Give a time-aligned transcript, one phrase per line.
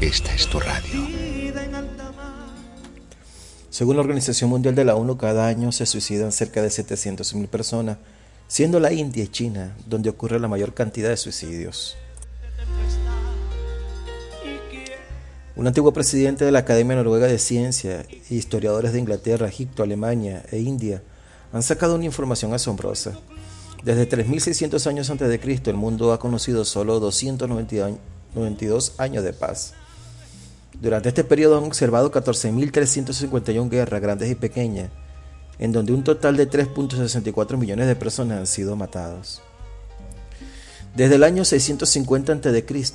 [0.00, 1.06] Esta es tu radio.
[3.70, 7.98] Según la Organización Mundial de la ONU, cada año se suicidan cerca de 700.000 personas,
[8.46, 11.96] siendo la India y China donde ocurre la mayor cantidad de suicidios.
[15.54, 20.44] Un antiguo presidente de la Academia Noruega de Ciencia e historiadores de Inglaterra, Egipto, Alemania
[20.50, 21.02] e India
[21.52, 23.18] han sacado una información asombrosa.
[23.84, 29.74] Desde 3.600 años antes de Cristo, el mundo ha conocido solo 292 años de paz.
[30.80, 34.90] Durante este periodo han observado 14.351 guerras grandes y pequeñas,
[35.58, 39.42] en donde un total de 3.64 millones de personas han sido matados.
[40.94, 42.86] Desde el año 650 a.C.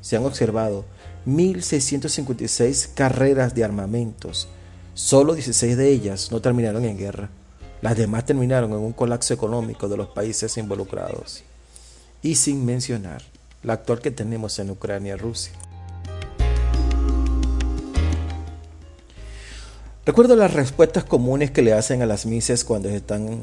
[0.00, 0.84] se han observado
[1.26, 4.48] 1.656 carreras de armamentos.
[4.94, 7.30] Solo 16 de ellas no terminaron en guerra.
[7.80, 11.44] Las demás terminaron en un colapso económico de los países involucrados.
[12.22, 13.31] Y sin mencionar
[13.62, 15.52] la actual que tenemos en Ucrania Rusia.
[20.04, 23.42] Recuerdo las respuestas comunes que le hacen a las mises cuando están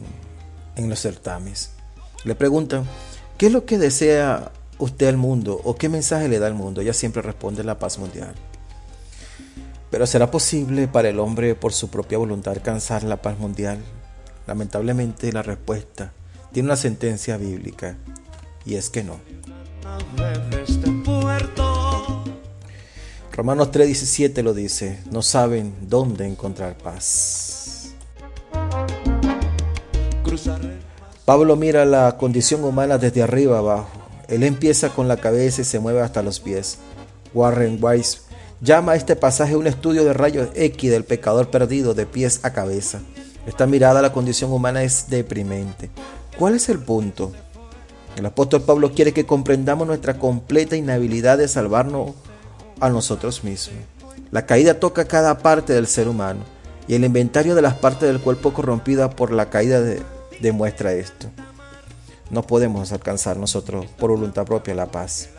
[0.75, 1.71] en los certames.
[2.25, 2.83] Le preguntan,
[3.37, 6.81] ¿qué es lo que desea usted al mundo o qué mensaje le da al mundo?
[6.81, 8.35] Ella siempre responde la paz mundial.
[9.89, 13.79] Pero ¿será posible para el hombre por su propia voluntad alcanzar la paz mundial?
[14.45, 16.11] Lamentablemente la respuesta
[16.51, 17.95] tiene una sentencia bíblica
[18.65, 19.17] y es que no.
[23.31, 27.93] Romanos 3:17 lo dice, no saben dónde encontrar paz.
[31.25, 33.89] Pablo mira la condición humana desde arriba abajo.
[34.27, 36.79] Él empieza con la cabeza y se mueve hasta los pies.
[37.33, 38.23] Warren Weiss
[38.61, 42.51] llama a este pasaje un estudio de rayos X del pecador perdido de pies a
[42.51, 43.01] cabeza.
[43.47, 45.89] Esta mirada a la condición humana es deprimente.
[46.37, 47.31] ¿Cuál es el punto?
[48.19, 52.11] El apóstol Pablo quiere que comprendamos nuestra completa inhabilidad de salvarnos
[52.81, 53.77] a nosotros mismos.
[54.29, 56.41] La caída toca cada parte del ser humano
[56.85, 59.81] y el inventario de las partes del cuerpo corrompida por la caída
[60.41, 61.29] demuestra esto.
[62.29, 65.29] No podemos alcanzar nosotros por voluntad propia la paz.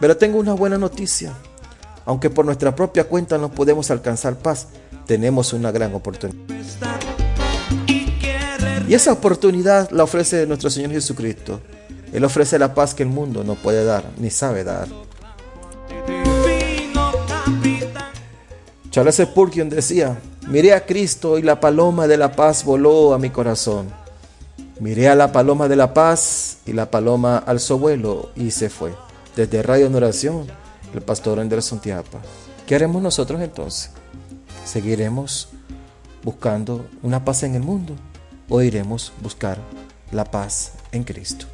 [0.00, 1.34] Pero tengo una buena noticia.
[2.06, 4.68] Aunque por nuestra propia cuenta no podemos alcanzar paz,
[5.04, 6.56] tenemos una gran oportunidad.
[8.88, 11.60] Y esa oportunidad la ofrece nuestro Señor Jesucristo.
[12.12, 14.88] Él ofrece la paz que el mundo no puede dar ni sabe dar.
[18.90, 20.18] Charles Spurgeon decía,
[20.48, 23.88] miré a Cristo y la paloma de la paz voló a mi corazón.
[24.80, 28.94] Miré a la paloma de la paz y la paloma alzó vuelo y se fue.
[29.34, 30.46] Desde Radio en Oración,
[30.94, 32.20] el pastor Anderson Tiapa.
[32.66, 33.90] ¿Qué haremos nosotros entonces?
[34.64, 35.48] ¿Seguiremos
[36.22, 37.94] buscando una paz en el mundo
[38.48, 39.58] o iremos buscar
[40.10, 41.46] la paz en Cristo?